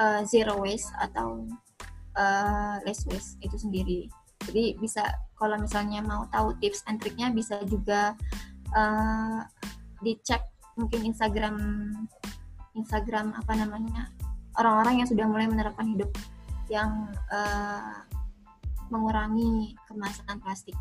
[0.01, 1.45] uh, zero waste atau
[2.17, 3.99] uh, less waste itu sendiri
[4.49, 5.05] jadi bisa
[5.37, 8.17] kalau misalnya mau tahu tips and triknya bisa juga
[8.73, 9.45] uh,
[10.01, 10.41] dicek
[10.77, 11.55] mungkin Instagram
[12.73, 14.09] Instagram apa namanya
[14.57, 16.09] orang-orang yang sudah mulai menerapkan hidup
[16.71, 18.01] yang uh,
[18.91, 20.75] mengurangi kemasan plastik.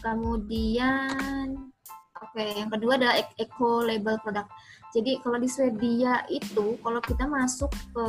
[0.00, 1.70] Kemudian
[2.18, 4.48] oke okay, yang kedua adalah eco label produk.
[4.96, 8.06] Jadi kalau di Swedia itu kalau kita masuk ke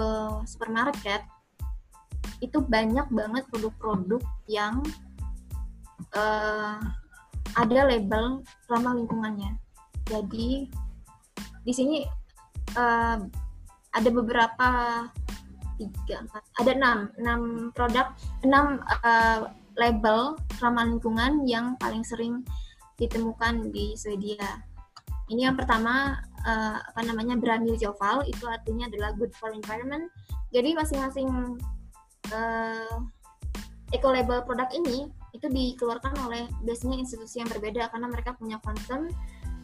[0.47, 1.25] supermarket
[2.39, 4.83] itu banyak banget produk-produk yang
[6.13, 6.77] uh,
[7.55, 9.55] ada label ramah lingkungannya.
[10.05, 10.69] Jadi
[11.65, 12.05] di sini
[12.77, 13.17] uh,
[13.95, 14.69] ada beberapa
[15.77, 17.41] tiga empat ada enam enam
[17.75, 22.41] produk enam uh, label ramah lingkungan yang paling sering
[22.95, 24.63] ditemukan di Swedia.
[25.27, 26.15] Ini yang pertama
[26.47, 30.07] uh, apa namanya brand new Joval itu artinya adalah good for environment.
[30.55, 31.59] Jadi masing-masing
[32.31, 32.97] uh,
[33.91, 39.11] eco label produk ini itu dikeluarkan oleh biasanya institusi yang berbeda karena mereka punya concern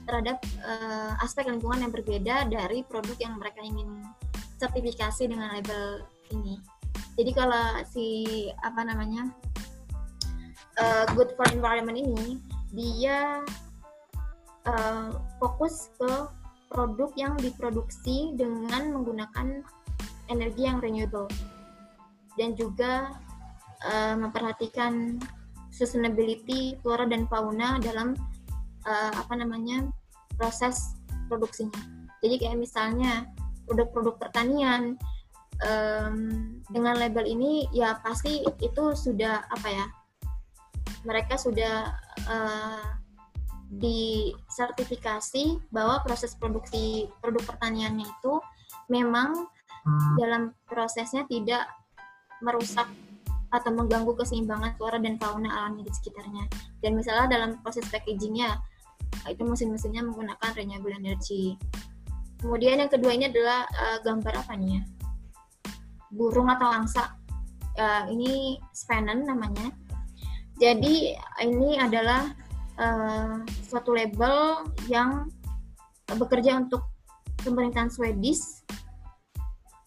[0.03, 4.03] terhadap uh, aspek lingkungan yang berbeda dari produk yang mereka ingin
[4.61, 6.61] sertifikasi dengan label ini.
[7.17, 8.07] Jadi kalau si
[8.61, 9.33] apa namanya
[10.77, 12.37] uh, good for environment ini
[12.71, 13.43] dia
[14.69, 15.09] uh,
[15.41, 16.11] fokus ke
[16.71, 19.59] produk yang diproduksi dengan menggunakan
[20.31, 21.27] energi yang renewable
[22.39, 23.11] dan juga
[23.83, 25.19] uh, memperhatikan
[25.71, 28.15] sustainability flora dan fauna dalam
[28.87, 29.83] uh, apa namanya
[30.39, 30.95] proses
[31.27, 31.75] produksinya.
[32.23, 33.27] Jadi kayak misalnya
[33.67, 34.97] produk-produk pertanian
[35.63, 36.15] um,
[36.69, 39.85] dengan label ini ya pasti itu sudah apa ya
[41.05, 41.93] mereka sudah
[42.29, 42.85] uh,
[43.71, 48.33] disertifikasi bahwa proses produksi produk pertaniannya itu
[48.91, 49.47] memang
[49.87, 50.15] hmm.
[50.19, 51.71] dalam prosesnya tidak
[52.43, 52.91] merusak
[53.51, 56.47] atau mengganggu keseimbangan flora dan fauna alami di sekitarnya.
[56.79, 58.55] Dan misalnya dalam proses packagingnya,
[59.27, 61.59] itu mesin-mesinnya menggunakan renewable energy.
[62.41, 64.83] Kemudian yang kedua ini adalah uh, gambar apa nih ya?
[66.09, 67.13] Burung atau angsa.
[67.77, 69.71] Uh, ini Spanen namanya.
[70.57, 72.33] Jadi ini adalah
[72.81, 75.29] uh, suatu label yang
[76.11, 76.83] bekerja untuk
[77.41, 78.61] pemerintahan Swedish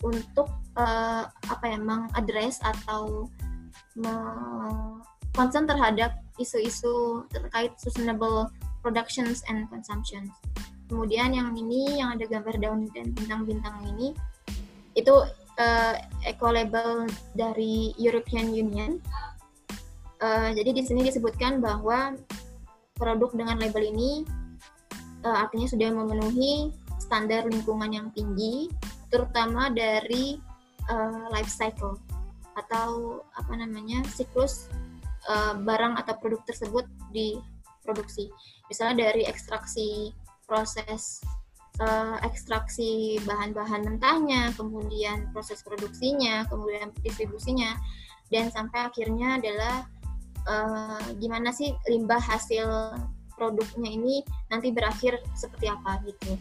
[0.03, 3.29] untuk uh, apa ya mengadres atau
[5.35, 8.51] concern terhadap isu-isu terkait sustainable
[8.83, 10.35] productions and consumptions.
[10.89, 14.13] Kemudian yang ini yang ada gambar daun dan bintang-bintang ini
[14.95, 15.15] itu
[15.59, 19.01] uh, eco label dari European Union.
[20.23, 22.15] Uh, jadi di sini disebutkan bahwa
[22.95, 24.23] produk dengan label ini
[25.27, 26.71] uh, artinya sudah memenuhi
[27.03, 28.71] standar lingkungan yang tinggi,
[29.13, 30.41] terutama dari
[30.89, 31.99] uh, life cycle
[32.55, 34.71] atau apa namanya siklus
[35.27, 38.31] uh, barang atau produk tersebut diproduksi.
[38.71, 40.15] Misalnya dari ekstraksi
[40.47, 41.21] proses
[41.81, 47.75] uh, ekstraksi bahan-bahan mentahnya, kemudian proses produksinya, kemudian distribusinya,
[48.31, 49.77] dan sampai akhirnya adalah
[50.47, 52.95] uh, gimana sih limbah hasil
[53.35, 56.39] produknya ini nanti berakhir seperti apa gitu.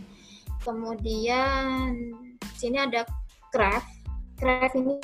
[0.62, 2.14] Kemudian
[2.56, 3.04] sini ada
[3.50, 3.90] craft.
[4.38, 4.96] Craft ini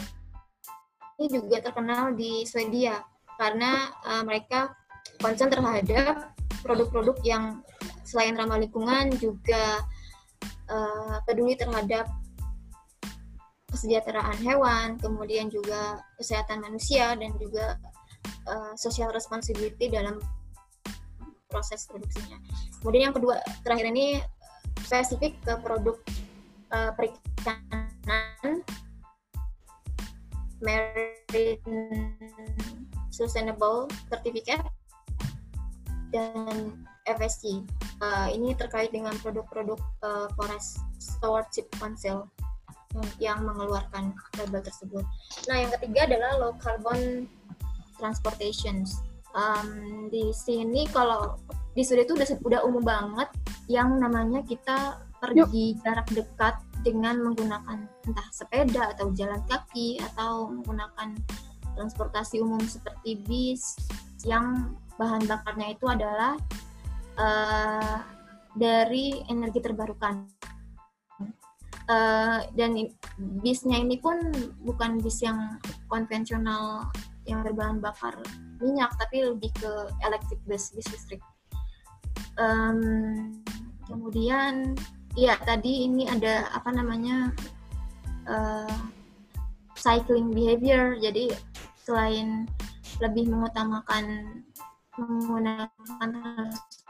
[1.20, 3.04] ini juga terkenal di Swedia
[3.36, 4.72] karena uh, mereka
[5.20, 6.32] concern terhadap
[6.64, 7.64] produk-produk yang
[8.10, 9.86] selain ramah lingkungan juga
[10.66, 12.10] uh, peduli terhadap
[13.70, 17.78] kesejahteraan hewan, kemudian juga kesehatan manusia dan juga
[18.50, 20.18] uh, social responsibility dalam
[21.54, 22.42] proses produksinya.
[22.82, 24.18] Kemudian yang kedua terakhir ini
[24.82, 26.02] spesifik ke produk
[26.74, 28.66] uh, perikanan
[30.66, 31.62] Marine
[33.14, 34.66] Sustainable Certificate
[36.10, 36.74] dan
[37.18, 37.66] FSC.
[38.00, 42.30] Uh, ini terkait dengan produk-produk uh, Forest Stewardship Council
[43.22, 45.06] yang mengeluarkan label tersebut.
[45.46, 47.30] Nah, yang ketiga adalah low carbon
[48.02, 48.82] transportation.
[49.38, 51.38] Um, di sini kalau
[51.78, 53.30] di Swedia itu udah udah umum banget
[53.70, 55.86] yang namanya kita pergi Yuk.
[55.86, 61.14] jarak dekat dengan menggunakan entah sepeda atau jalan kaki atau menggunakan
[61.78, 63.78] transportasi umum seperti bis
[64.26, 66.36] yang bahan bakarnya itu adalah
[67.20, 68.00] uh,
[68.56, 70.26] dari energi terbarukan.
[71.90, 72.78] Uh, dan
[73.42, 74.22] bisnya ini pun
[74.62, 75.58] bukan bis yang
[75.90, 76.86] konvensional
[77.26, 78.14] yang berbahan bakar
[78.62, 79.72] minyak, tapi lebih ke
[80.06, 81.22] electric bus, bis listrik.
[82.38, 83.42] Um,
[83.90, 84.78] kemudian,
[85.18, 87.34] ya tadi ini ada apa namanya
[88.30, 88.80] uh,
[89.74, 90.94] cycling behavior.
[91.02, 91.34] Jadi
[91.82, 92.46] selain
[93.02, 94.06] lebih mengutamakan
[95.00, 96.10] menggunakan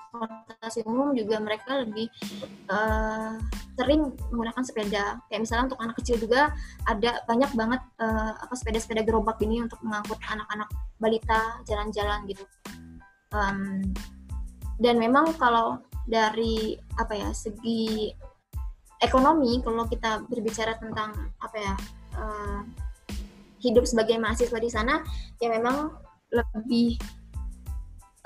[0.10, 2.10] transportasi umum juga mereka lebih
[2.70, 3.38] uh,
[3.78, 5.06] sering menggunakan sepeda.
[5.30, 6.52] Kayak misalnya untuk anak kecil juga
[6.90, 10.70] ada banyak banget uh, apa sepeda-sepeda gerobak ini untuk mengangkut anak-anak
[11.00, 12.44] balita jalan-jalan gitu.
[13.32, 13.94] Um,
[14.82, 18.10] dan memang kalau dari apa ya segi
[19.00, 21.74] ekonomi kalau kita berbicara tentang apa ya
[22.18, 22.62] uh,
[23.60, 25.04] hidup sebagai mahasiswa di sana
[25.38, 25.94] ya memang
[26.32, 27.00] lebih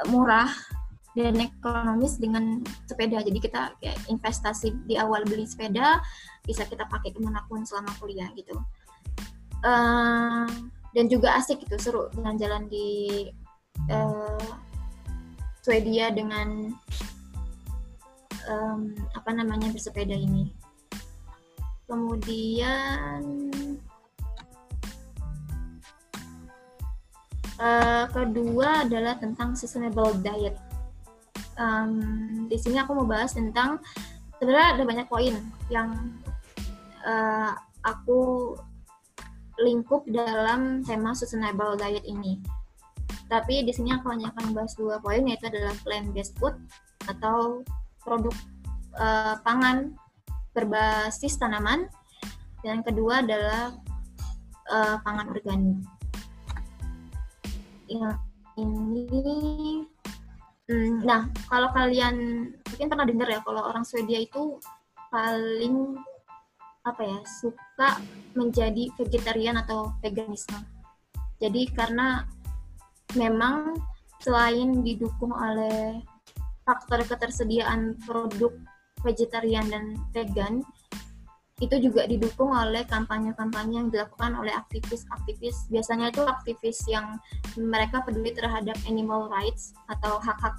[0.09, 0.49] murah
[1.13, 3.21] dan ekonomis dengan sepeda.
[3.21, 6.01] Jadi kita kayak investasi di awal beli sepeda
[6.43, 8.57] bisa kita pakai ke mana pun selama kuliah gitu.
[9.63, 10.49] Uh,
[10.93, 13.29] dan juga asik gitu, seru jalan-jalan di
[13.89, 14.51] uh,
[15.63, 16.75] Swedia dengan
[18.51, 20.51] um, apa namanya bersepeda ini.
[21.87, 23.23] Kemudian
[27.59, 30.57] uh, kedua adalah tentang sustainable diet
[31.57, 31.91] um,
[32.47, 33.81] di sini aku mau bahas tentang
[34.37, 35.35] sebenarnya ada banyak poin
[35.71, 35.89] yang
[37.05, 38.53] uh, aku
[39.61, 42.41] lingkup dalam tema sustainable diet ini.
[43.29, 46.57] Tapi di sini aku hanya akan membahas dua poin yaitu adalah plant based food
[47.05, 47.61] atau
[48.01, 48.33] produk
[48.97, 49.93] uh, pangan
[50.53, 51.89] berbasis tanaman
[52.61, 53.73] dan yang kedua adalah
[54.69, 55.81] uh, pangan organik.
[57.89, 58.17] Yang
[58.57, 59.85] ini
[60.73, 64.57] Hmm, nah, kalau kalian mungkin pernah dengar ya kalau orang Swedia itu
[65.13, 66.01] paling
[66.81, 68.01] apa ya suka
[68.33, 70.57] menjadi vegetarian atau veganisme.
[71.37, 72.25] Jadi karena
[73.13, 73.77] memang
[74.17, 76.01] selain didukung oleh
[76.65, 78.57] faktor ketersediaan produk
[79.05, 80.65] vegetarian dan vegan,
[81.61, 85.69] itu juga didukung oleh kampanye-kampanye yang dilakukan oleh aktivis-aktivis.
[85.69, 87.21] Biasanya itu aktivis yang
[87.53, 90.57] mereka peduli terhadap animal rights atau hak-hak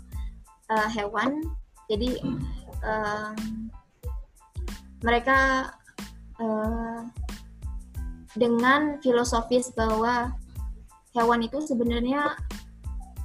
[0.71, 1.43] uh, hewan.
[1.91, 2.23] Jadi
[2.87, 3.35] uh,
[5.03, 5.71] mereka
[6.39, 7.03] uh,
[8.39, 10.31] dengan filosofis bahwa
[11.15, 12.39] hewan itu sebenarnya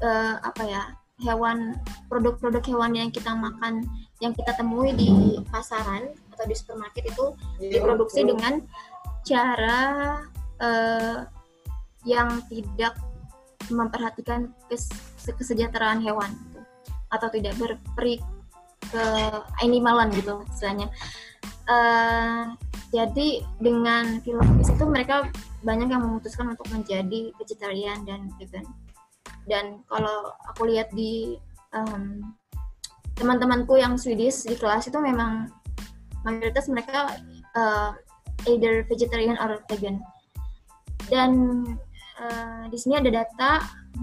[0.01, 0.83] uh, apa ya
[1.21, 1.75] hewan
[2.07, 3.85] produk-produk hewan yang kita makan
[4.19, 7.25] yang kita temui di pasaran atau di supermarket itu
[7.63, 8.59] iya, diproduksi dengan
[9.23, 9.81] cara
[10.59, 11.23] uh,
[12.03, 12.95] yang tidak
[13.71, 14.89] memperhatikan kes
[15.19, 16.61] kesejahteraan hewan gitu.
[17.11, 18.19] atau tidak berperi
[18.89, 19.05] ke
[19.61, 20.87] animalan gitu istilahnya.
[21.69, 22.57] Uh,
[22.89, 25.29] jadi dengan filosofis itu mereka
[25.61, 28.65] banyak yang memutuskan untuk menjadi vegetarian dan vegan.
[29.45, 31.37] Dan kalau aku lihat di
[31.73, 32.33] um,
[33.19, 35.51] teman-temanku yang Swedish di kelas itu memang
[36.23, 37.19] mayoritas mereka
[37.53, 37.91] uh,
[38.47, 39.99] either vegetarian or vegan.
[41.11, 41.63] Dan
[42.23, 43.51] uh, di sini ada data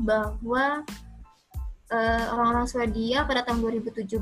[0.05, 0.85] bahwa
[1.93, 4.21] uh, orang-orang Swedia pada tahun 2017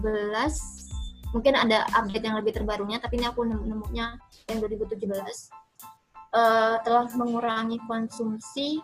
[1.35, 4.07] mungkin ada update yang lebih terbarunya tapi ini aku nemunya
[4.47, 8.79] yang 2017 uh, telah mengurangi konsumsi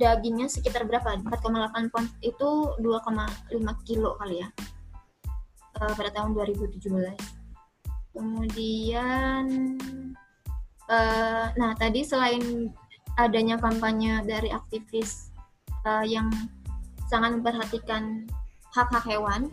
[0.00, 1.20] dagingnya sekitar berapa?
[1.20, 2.08] 4,8 pon.
[2.24, 3.52] Itu 2,5
[3.84, 4.48] kilo kali ya.
[5.76, 7.40] Uh, pada tahun 2017
[8.10, 9.78] kemudian
[10.90, 12.74] uh, nah tadi selain
[13.18, 15.30] adanya kampanye dari aktivis
[15.86, 16.30] uh, yang
[17.10, 18.24] sangat memperhatikan
[18.70, 19.50] hak-hak hewan,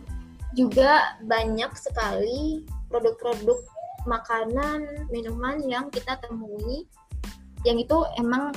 [0.54, 3.58] juga banyak sekali produk-produk
[4.06, 6.86] makanan, minuman yang kita temui
[7.66, 8.54] yang itu emang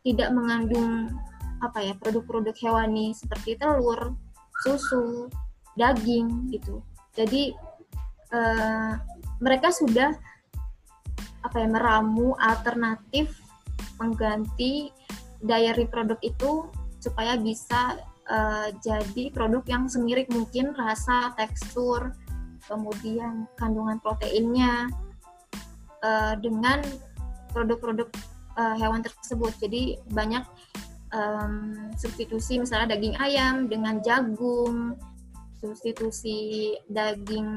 [0.00, 1.12] tidak mengandung
[1.64, 4.14] apa ya produk-produk hewani seperti telur,
[4.62, 5.30] susu,
[5.78, 6.82] daging gitu.
[7.14, 7.54] Jadi
[8.34, 8.98] uh,
[9.38, 10.14] mereka sudah
[11.46, 13.38] apa ya meramu alternatif
[14.02, 14.90] mengganti
[15.42, 16.66] dairy produk itu
[16.98, 22.10] supaya bisa uh, jadi produk yang semirip mungkin rasa, tekstur,
[22.66, 24.90] kemudian kandungan proteinnya
[26.02, 26.82] uh, dengan
[27.54, 28.10] produk-produk
[28.58, 29.54] uh, hewan tersebut.
[29.62, 30.42] Jadi banyak
[31.12, 34.96] um, substitusi misalnya daging ayam dengan jagung,
[35.58, 37.48] substitusi daging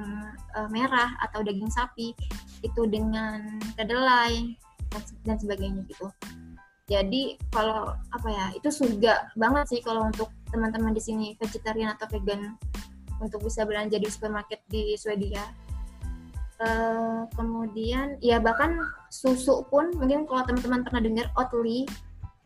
[0.58, 2.14] uh, merah atau daging sapi
[2.62, 4.56] itu dengan kedelai
[4.91, 6.08] dan, dan sebagainya gitu.
[6.91, 12.10] Jadi kalau apa ya itu surga banget sih kalau untuk teman-teman di sini vegetarian atau
[12.12, 12.60] vegan
[13.24, 15.45] untuk bisa belanja di supermarket di Swedia.
[16.62, 18.78] Uh, kemudian ya bahkan
[19.10, 21.89] susu pun mungkin kalau teman-teman pernah dengar Oatly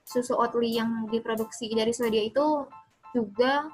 [0.06, 2.70] susu Oatly yang diproduksi dari Swedia itu
[3.12, 3.66] juga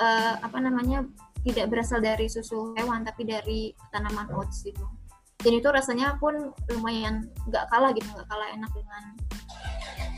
[0.00, 1.04] uh, apa namanya
[1.44, 4.84] tidak berasal dari susu hewan tapi dari tanaman oats gitu
[5.40, 9.04] dan itu rasanya pun lumayan nggak kalah gitu nggak kalah enak dengan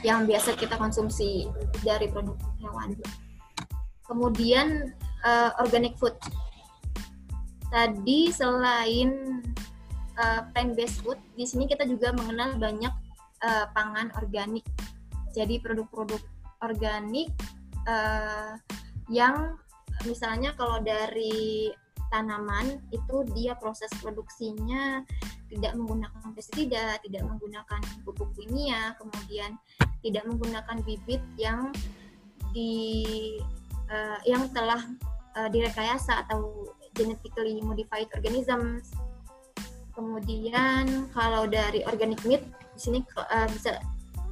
[0.02, 1.46] yang biasa kita konsumsi
[1.86, 2.98] dari produk hewan.
[4.02, 4.90] Kemudian
[5.22, 6.14] uh, organic food.
[7.70, 9.40] Tadi selain
[10.18, 12.92] uh, plant-based food, di sini kita juga mengenal banyak
[13.46, 14.66] uh, pangan organik.
[15.32, 16.20] Jadi produk-produk
[16.62, 17.32] organik
[17.88, 18.54] uh,
[19.10, 19.58] yang
[20.06, 21.72] misalnya kalau dari
[22.12, 25.00] tanaman itu dia proses produksinya
[25.48, 29.56] tidak menggunakan pestisida, tidak menggunakan pupuk kimia, kemudian
[30.00, 31.72] tidak menggunakan bibit yang
[32.52, 33.36] di
[33.88, 34.80] uh, yang telah
[35.36, 38.92] uh, direkayasa atau genetically modified organisms.
[39.92, 42.44] Kemudian kalau dari organic meat
[42.76, 43.76] di sini uh, bisa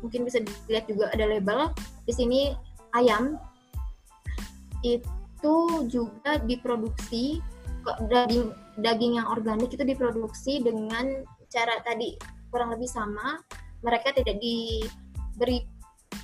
[0.00, 1.72] mungkin bisa dilihat juga ada label
[2.04, 2.40] di sini
[2.96, 3.36] ayam.
[4.80, 7.40] Itu juga diproduksi
[8.08, 12.16] daging daging yang organik itu diproduksi dengan cara tadi
[12.52, 13.40] kurang lebih sama.
[13.80, 14.84] Mereka tidak di
[15.40, 15.64] beri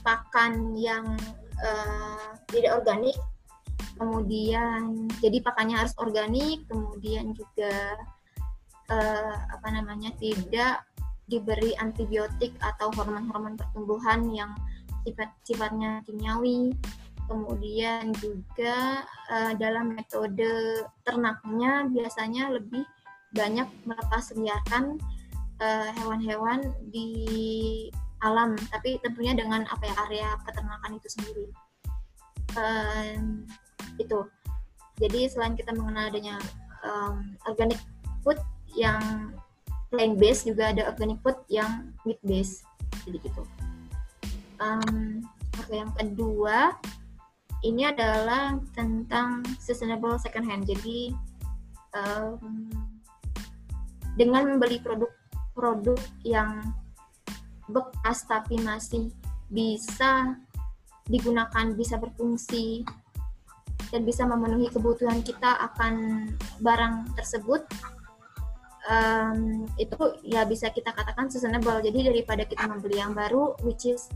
[0.05, 1.17] pakan yang
[1.61, 3.17] uh, tidak organik.
[3.97, 7.97] Kemudian jadi pakannya harus organik kemudian juga
[8.93, 10.85] uh, apa namanya tidak
[11.27, 14.53] diberi antibiotik atau hormon-hormon pertumbuhan yang
[15.07, 16.75] sifat sifatnya kimiawi.
[17.27, 22.87] Kemudian juga uh, dalam metode ternaknya biasanya lebih
[23.35, 24.97] banyak melepas liarkan
[25.99, 27.09] hewan-hewan uh, di
[28.21, 31.47] alam tapi tentunya dengan apa ya area peternakan itu sendiri.
[32.57, 33.45] Um,
[34.01, 34.25] itu.
[34.97, 36.41] Jadi selain kita mengenal adanya
[36.87, 37.81] um, organic
[38.25, 38.41] food
[38.73, 39.01] yang
[39.97, 42.69] plant based juga ada organic food yang meat based
[43.09, 43.43] jadi gitu.
[44.61, 45.25] Um,
[45.57, 46.77] oke yang kedua
[47.65, 50.69] ini adalah tentang sustainable second hand.
[50.69, 51.17] Jadi
[51.97, 52.69] um,
[54.21, 56.61] dengan membeli produk-produk yang
[57.73, 59.09] bekas tapi masih
[59.49, 60.37] bisa
[61.09, 62.85] digunakan, bisa berfungsi
[63.95, 66.27] dan bisa memenuhi kebutuhan kita akan
[66.59, 67.63] barang tersebut
[68.87, 71.79] um, itu ya bisa kita katakan sustainable.
[71.83, 74.09] Jadi daripada kita membeli yang baru which is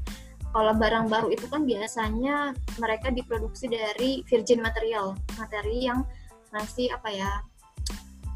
[0.50, 6.02] kalau barang baru itu kan biasanya mereka diproduksi dari virgin material materi yang
[6.50, 7.30] masih apa ya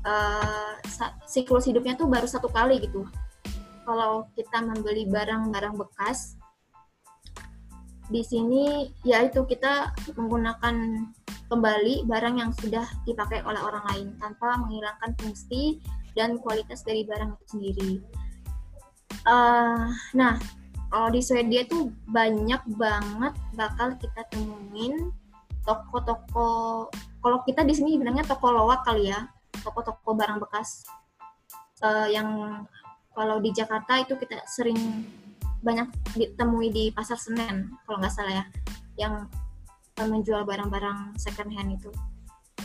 [0.06, 0.78] uh,
[1.26, 3.02] siklus hidupnya tuh baru satu kali gitu.
[3.84, 6.38] Kalau kita membeli barang-barang bekas
[8.08, 11.08] di sini yaitu kita menggunakan
[11.48, 15.80] kembali barang yang sudah dipakai oleh orang lain tanpa menghilangkan fungsi
[16.14, 17.92] dan kualitas dari barang itu sendiri.
[19.26, 20.38] Uh, nah,
[20.90, 25.10] kalau di Swedia tuh banyak banget bakal kita temuin
[25.66, 26.86] toko-toko.
[26.94, 29.26] Kalau kita di sini bilangnya toko loak kali ya,
[29.64, 30.84] toko-toko barang bekas
[31.82, 32.62] uh, yang
[33.14, 35.06] kalau di Jakarta itu kita sering
[35.64, 38.44] banyak ditemui di pasar Senen kalau nggak salah ya
[39.00, 39.26] yang
[39.96, 41.88] menjual barang-barang second hand itu.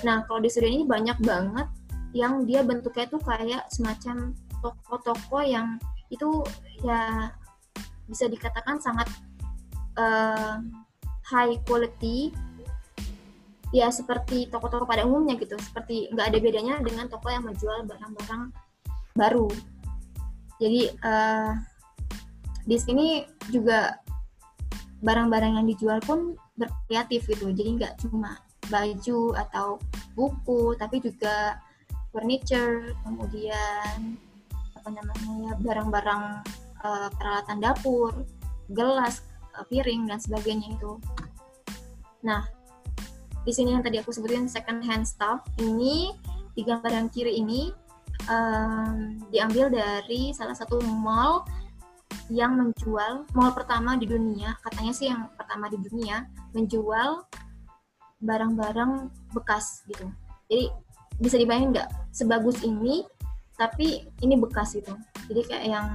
[0.04, 1.68] Nah kalau di Sudan ini banyak banget
[2.14, 5.78] yang dia bentuknya tuh kayak semacam toko-toko yang
[6.10, 6.42] itu
[6.82, 7.30] ya
[8.10, 9.08] bisa dikatakan sangat
[9.98, 10.58] uh,
[11.30, 12.34] high quality.
[13.70, 15.54] Ya seperti toko-toko pada umumnya gitu.
[15.62, 18.50] Seperti nggak ada bedanya dengan toko yang menjual barang-barang
[19.14, 19.46] baru.
[20.58, 21.54] Jadi uh,
[22.66, 24.02] di sini juga
[25.06, 27.54] barang-barang yang dijual pun berkreatif gitu.
[27.54, 29.78] Jadi nggak cuma baju atau
[30.18, 31.62] buku tapi juga
[32.10, 34.18] furniture kemudian
[34.80, 36.24] apa namanya ya barang-barang
[36.82, 38.12] uh, peralatan dapur
[38.72, 39.26] gelas
[39.58, 40.98] uh, piring dan sebagainya itu.
[42.26, 42.48] Nah
[43.44, 46.14] di sini yang tadi aku sebutin second hand stuff ini
[46.54, 47.72] di gambar yang kiri ini
[48.28, 51.48] um, diambil dari salah satu mall
[52.30, 57.26] yang menjual mall pertama di dunia katanya sih yang pertama di dunia menjual
[58.20, 60.06] barang-barang bekas gitu.
[60.52, 60.70] Jadi
[61.20, 61.90] bisa dibayangin nggak?
[62.16, 63.06] Sebagus ini
[63.60, 64.96] tapi ini bekas itu
[65.28, 65.88] jadi kayak yang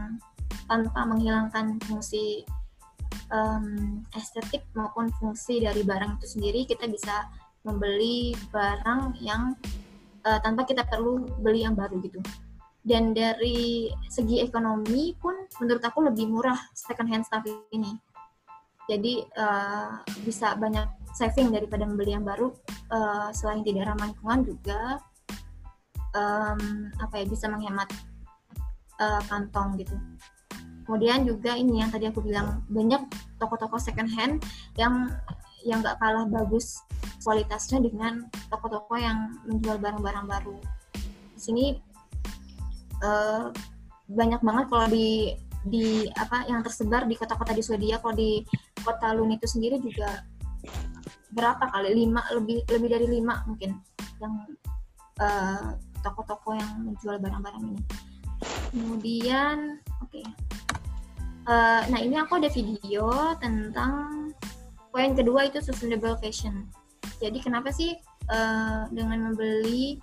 [0.69, 2.45] tanpa menghilangkan fungsi
[3.33, 7.29] um, estetik maupun fungsi dari barang itu sendiri kita bisa
[7.65, 9.57] membeli barang yang
[10.29, 12.21] uh, tanpa kita perlu beli yang baru gitu.
[12.85, 17.41] Dan dari segi ekonomi pun menurut aku lebih murah second hand stuff
[17.73, 17.97] ini.
[18.85, 20.85] Jadi uh, bisa banyak
[21.17, 22.53] saving daripada membeli yang baru.
[22.93, 25.01] Uh, selain tidak ramah lingkungan juga
[26.15, 27.91] um, apa ya bisa menghemat
[29.03, 29.95] uh, kantong gitu.
[30.85, 33.01] Kemudian juga ini yang tadi aku bilang banyak
[33.41, 34.45] toko-toko second hand
[34.77, 35.09] yang
[35.65, 36.85] yang nggak kalah bagus
[37.25, 40.57] kualitasnya dengan toko-toko yang menjual barang-barang baru.
[41.35, 41.65] Di sini
[43.01, 43.49] uh,
[44.13, 45.33] banyak banget kalau di
[45.65, 48.45] di apa yang tersebar di kota-kota di Swedia kalau di
[48.85, 50.21] kota Lund itu sendiri juga
[51.33, 53.81] berapa kali lima lebih lebih dari lima mungkin
[54.21, 54.35] yang
[55.25, 55.73] uh,
[56.05, 57.83] toko-toko yang menjual barang-barang ini.
[58.71, 60.13] Kemudian, oke.
[60.13, 60.27] Okay.
[61.45, 64.33] Uh, eh, nah ini aku ada video tentang
[64.93, 66.69] poin kedua itu sustainable fashion.
[67.19, 67.97] Jadi kenapa sih
[68.29, 69.99] uh, dengan membeli?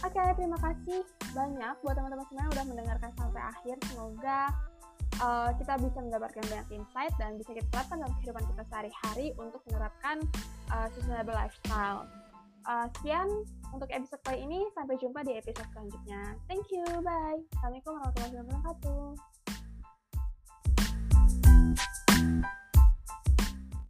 [0.00, 1.04] Oke, okay, terima kasih
[1.36, 3.76] banyak buat teman-teman semua yang udah mendengarkan sampai akhir.
[3.92, 4.40] Semoga
[5.20, 9.60] uh, kita bisa mendapatkan banyak insight dan bisa kita terapkan dalam kehidupan kita sehari-hari untuk
[9.68, 10.16] menerapkan
[10.72, 12.08] uh, sustainable lifestyle.
[12.68, 13.28] Uh, sekian
[13.72, 14.60] untuk episode kali ini.
[14.76, 16.36] Sampai jumpa di episode selanjutnya.
[16.50, 16.84] Thank you.
[17.00, 17.40] Bye.
[17.56, 19.39] Assalamualaikum warahmatullahi wabarakatuh.